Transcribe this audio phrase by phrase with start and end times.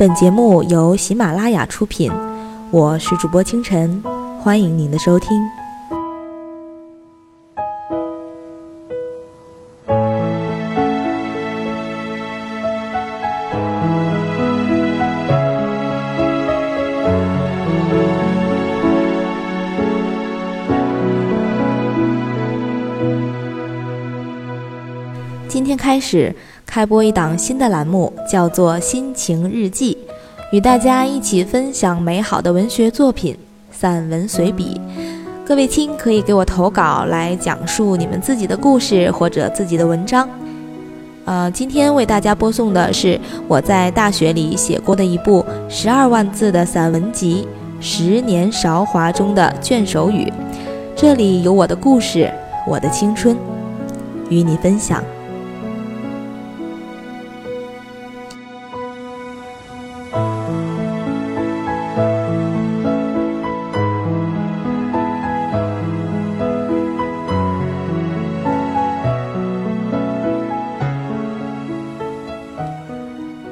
[0.00, 2.10] 本节目由喜马拉雅出品，
[2.70, 4.02] 我是主播清晨，
[4.40, 5.28] 欢迎您的收听。
[25.46, 26.34] 今天开始
[26.70, 29.98] 开播一档新的栏目，叫做《心情日记》，
[30.56, 33.36] 与大家一起分享美好的文学作品、
[33.72, 34.80] 散文随笔。
[35.44, 40.28] 各位亲可以给我投稿来讲述你们自己的故事或者自己的文章。
[41.24, 43.18] 呃，今天为大家播送的是
[43.48, 47.48] 我在大学里写过的一部十二万字的散文集
[47.84, 50.32] 《十年韶华》中的卷首语。
[50.94, 52.32] 这里有我的故事，
[52.64, 53.36] 我的青春，
[54.28, 55.02] 与你分享。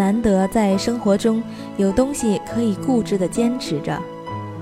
[0.00, 1.42] 难得在生活中
[1.76, 4.00] 有东西可以固执地坚持着，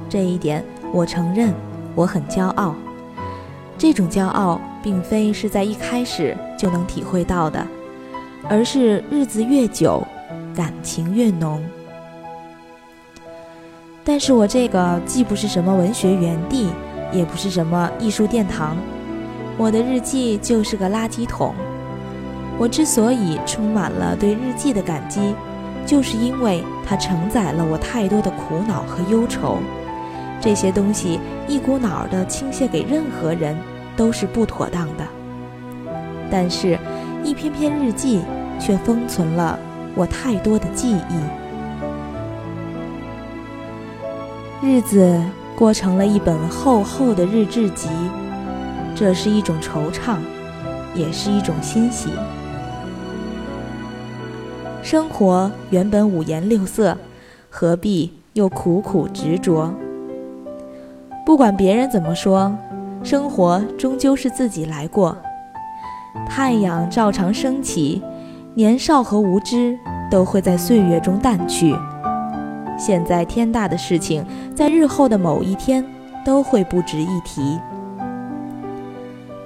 [0.08, 1.54] 这一点我承认，
[1.94, 2.74] 我很骄傲。
[3.78, 7.64] 这种骄傲并非是在一开始就能体会到的，
[8.48, 10.04] 而是日子越久，
[10.56, 11.64] 感情越浓。
[14.02, 16.66] 但是我这个既不是什么文学园地，
[17.12, 18.76] 也不是什么艺术殿堂，
[19.56, 21.54] 我的日记就是个垃圾桶。
[22.58, 25.34] 我之所以充满了对日记的感激，
[25.86, 29.58] 就是因为它承载了我太多的苦恼和忧愁。
[30.40, 33.56] 这些东西一股脑儿的倾泻给任何人
[33.96, 35.04] 都是不妥当的，
[36.30, 36.78] 但是，
[37.24, 38.22] 一篇篇日记
[38.58, 39.58] 却封存了
[39.94, 41.14] 我太多的记忆。
[44.60, 45.20] 日子
[45.56, 47.88] 过成了一本厚厚的日志集，
[48.94, 50.18] 这是一种惆怅，
[50.94, 52.10] 也是一种欣喜。
[54.90, 56.96] 生活原本五颜六色，
[57.50, 59.70] 何必又苦苦执着？
[61.26, 62.56] 不管别人怎么说，
[63.02, 65.14] 生活终究是自己来过。
[66.26, 68.02] 太阳照常升起，
[68.54, 69.78] 年少和无知
[70.10, 71.76] 都会在岁月中淡去。
[72.78, 75.84] 现在天大的事情，在日后的某一天
[76.24, 77.60] 都会不值一提。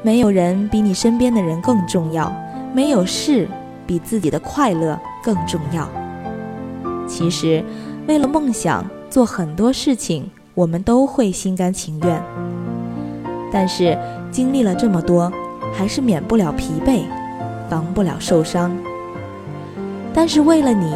[0.03, 2.33] 没有人比你身边的人更重要，
[2.73, 3.49] 没有事
[3.85, 4.97] 比自己的快乐。
[5.23, 5.89] 更重要。
[7.07, 7.65] 其实，
[8.07, 12.23] 为了梦想做很多事情，我们都会心甘情愿。
[13.53, 13.99] 但是
[14.31, 15.31] 经历了这么多，
[15.73, 17.03] 还是免不了疲惫，
[17.69, 18.75] 防不了受伤。
[20.15, 20.95] 但是为了你，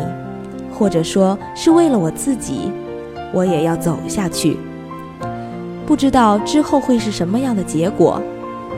[0.73, 2.71] 或者说是为了我自己，
[3.33, 4.57] 我也要走下去。
[5.87, 8.21] 不知道之后会是什么样的结果，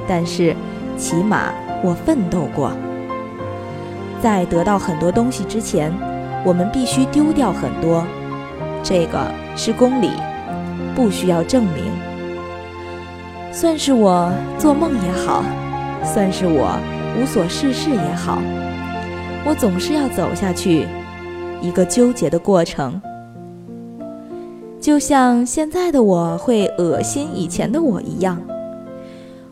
[0.07, 0.55] 但是
[0.97, 2.73] 起码我奋斗过。
[4.21, 5.93] 在得到很多东西之前，
[6.45, 8.05] 我们必须丢掉很多。
[8.83, 9.19] 这个
[9.57, 10.11] 是公理，
[10.95, 11.85] 不需要证明。
[13.53, 15.43] 算是我做梦也好，
[16.05, 16.79] 算是我
[17.21, 18.41] 无所事事也好，
[19.45, 20.87] 我总是要走下去，
[21.61, 23.01] 一个纠结的过程。
[24.81, 28.41] 就像现在的我会恶心以前的我一样。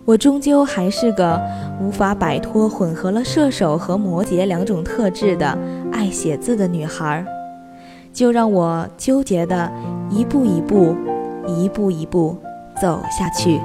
[0.06, 1.38] 我终究还是个
[1.80, 5.58] 无法摆脱混合了射手和摩羯两种特质的
[5.92, 7.26] 爱写字的女孩，
[8.12, 9.70] 就让我纠结的
[10.08, 10.94] 一步一步，
[11.46, 12.38] 一步一步
[12.80, 13.60] 走下去。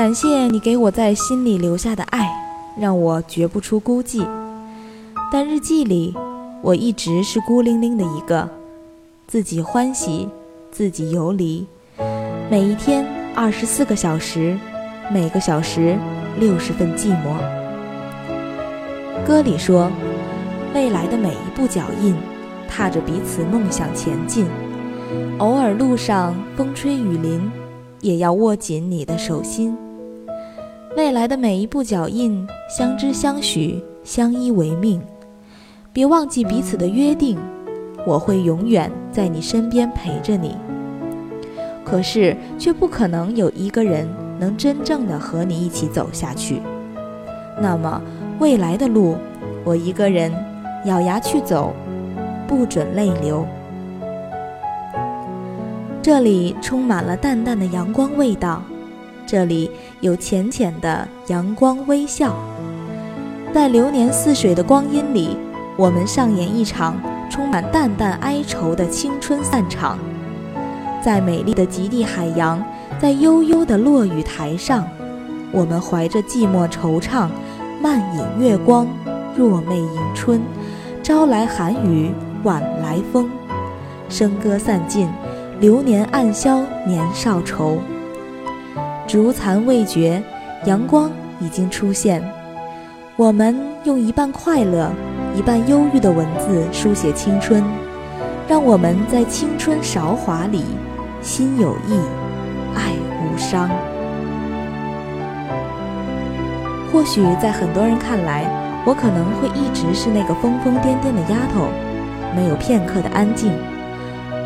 [0.00, 2.26] 感谢你给我在心里留下的爱，
[2.74, 4.26] 让我绝不出孤寂。
[5.30, 6.16] 但日记里，
[6.62, 8.48] 我一直是孤零零的一个，
[9.26, 10.26] 自己欢喜，
[10.72, 11.66] 自己游离。
[12.50, 13.04] 每一天
[13.34, 14.58] 二十四个小时，
[15.12, 15.98] 每个小时
[16.38, 17.36] 六十份寂寞。
[19.26, 19.92] 歌里说，
[20.74, 22.16] 未来的每一步脚印，
[22.66, 24.46] 踏着彼此梦想前进。
[25.36, 27.52] 偶尔路上风吹雨淋。
[28.00, 29.76] 也要握紧你的手心。
[31.00, 35.00] 未来的每一步脚印，相知相许，相依为命。
[35.94, 37.38] 别忘记彼此的约定，
[38.06, 40.54] 我会永远在你身边陪着你。
[41.82, 44.06] 可是，却不可能有一个人
[44.38, 46.60] 能真正的和你一起走下去。
[47.58, 48.02] 那么，
[48.38, 49.16] 未来的路，
[49.64, 50.30] 我一个人
[50.84, 51.72] 咬牙去走，
[52.46, 53.46] 不准泪流。
[56.02, 58.62] 这里充满了淡淡的阳光味道，
[59.30, 62.34] 这里有浅浅的阳光微笑。
[63.54, 65.36] 在流年似水的光阴里，
[65.76, 67.00] 我们上演一场
[67.30, 69.96] 充满淡淡哀愁的青春散场。
[71.00, 72.60] 在美丽的极地海洋，
[73.00, 74.84] 在悠悠的落雨台上，
[75.52, 77.28] 我们怀着寂寞惆怅，
[77.80, 78.84] 慢饮月光，
[79.36, 80.40] 若寐迎春。
[81.04, 82.10] 朝来寒雨，
[82.42, 83.30] 晚来风，
[84.10, 85.08] 笙歌散尽，
[85.60, 87.78] 流年暗消年少愁。
[89.10, 90.22] 烛残未绝，
[90.66, 91.10] 阳光
[91.40, 92.22] 已经出现。
[93.16, 94.88] 我们用一半快乐、
[95.36, 97.60] 一半忧郁的文字书写青春，
[98.46, 100.62] 让我们在青春韶华里，
[101.20, 101.98] 心有意，
[102.76, 102.92] 爱
[103.24, 103.68] 无伤。
[106.92, 108.44] 或许在很多人看来，
[108.86, 111.66] 我可能会一直是那个疯疯癫癫的丫头，
[112.36, 113.50] 没有片刻的安静。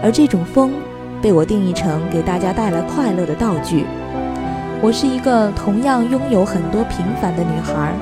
[0.02, 0.72] 而这种疯，
[1.20, 3.84] 被我定义成给大家带来快乐的道具。
[4.82, 7.94] 我是一个同样拥有很多平凡的女孩。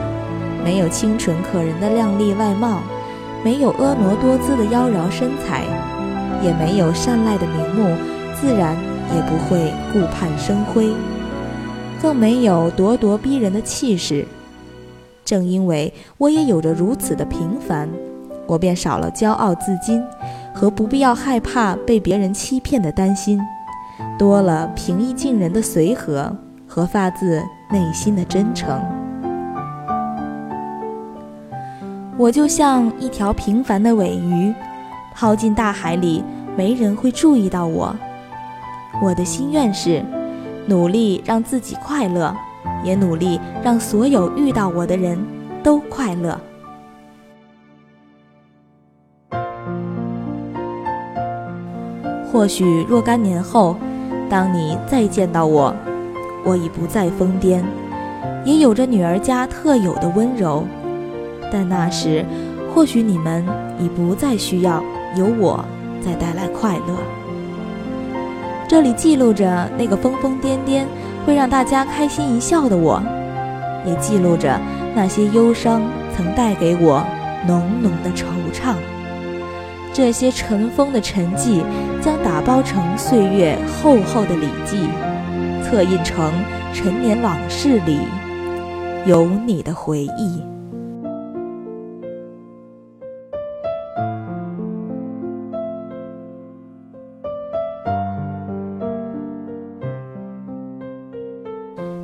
[0.65, 2.83] 没有清纯可人的靓丽外貌，
[3.45, 5.65] 没有婀娜多姿的妖娆身材，
[6.41, 7.97] 也没有善赖的名目，
[8.41, 8.77] 自然
[9.13, 10.93] 也不会顾盼生辉，
[12.01, 14.25] 更没有咄咄逼人的气势。
[15.25, 17.89] 正因为我也有着如此的平凡，
[18.47, 20.01] 我便少了骄傲自矜
[20.55, 23.41] 和不必要害怕被别人欺骗的担心，
[24.17, 26.37] 多了平易近人的随和
[26.75, 28.81] 和发自内心的真诚。
[32.17, 34.55] 我就像一条平凡的尾鱼，
[35.15, 36.25] 抛进大海里，
[36.57, 37.95] 没人会注意到我。
[39.03, 40.03] 我的心愿是，
[40.65, 42.35] 努力让自己快乐，
[42.83, 45.23] 也努力让所有遇到我的人
[45.63, 46.41] 都快乐。
[52.33, 53.77] 或许若干年后，
[54.31, 55.75] 当你再见到我，
[56.45, 57.63] 我已不再疯癫，
[58.45, 60.65] 也有着女儿家特有的温柔。
[61.53, 62.25] 但那时，
[62.75, 63.45] 或许你们
[63.79, 64.83] 已不再需要
[65.17, 65.65] 有我
[66.01, 66.97] 再带来快乐。
[68.67, 70.85] 这里记录着那个疯疯癫癫、
[71.27, 73.03] 会让大家开心一笑的我，
[73.87, 74.59] 也记录着
[74.95, 75.83] 那些忧伤
[76.17, 77.05] 曾带给我
[77.47, 78.75] 浓浓的惆怅。
[79.93, 81.63] 这些尘封的沉寂，
[82.01, 84.89] 将打包成岁月厚厚的礼记，
[85.73, 86.31] 刻印成
[86.75, 88.01] 陈年往事里
[89.07, 90.43] 有你的回忆。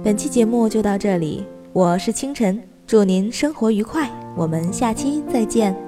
[0.02, 1.44] 本期节目就到这里，
[1.74, 5.87] 我是清晨，祝您生活愉快，我们下期再见。